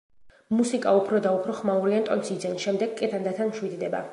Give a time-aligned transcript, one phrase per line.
[0.59, 4.05] მუსიკა უფრო და უფრო ხმაურიან ტონს იძენს, შემდეგ კი თანდათან მშვიდდება.